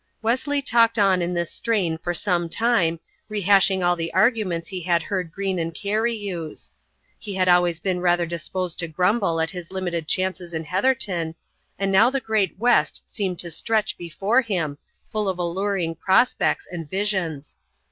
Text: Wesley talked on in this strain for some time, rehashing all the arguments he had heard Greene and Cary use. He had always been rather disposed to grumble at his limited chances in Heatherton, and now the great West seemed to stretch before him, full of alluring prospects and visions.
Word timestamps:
Wesley 0.23 0.63
talked 0.63 0.97
on 0.97 1.21
in 1.21 1.35
this 1.35 1.51
strain 1.51 1.95
for 1.95 2.11
some 2.15 2.49
time, 2.49 2.99
rehashing 3.29 3.83
all 3.85 3.95
the 3.95 4.11
arguments 4.15 4.67
he 4.67 4.81
had 4.81 5.03
heard 5.03 5.31
Greene 5.31 5.59
and 5.59 5.75
Cary 5.75 6.15
use. 6.15 6.71
He 7.19 7.35
had 7.35 7.47
always 7.47 7.79
been 7.79 7.99
rather 7.99 8.25
disposed 8.25 8.79
to 8.79 8.87
grumble 8.87 9.39
at 9.39 9.51
his 9.51 9.71
limited 9.71 10.07
chances 10.07 10.55
in 10.55 10.63
Heatherton, 10.63 11.35
and 11.77 11.91
now 11.91 12.09
the 12.09 12.19
great 12.19 12.57
West 12.57 13.03
seemed 13.07 13.37
to 13.41 13.51
stretch 13.51 13.95
before 13.95 14.41
him, 14.41 14.79
full 15.07 15.29
of 15.29 15.37
alluring 15.37 15.93
prospects 15.93 16.67
and 16.71 16.89
visions. 16.89 17.59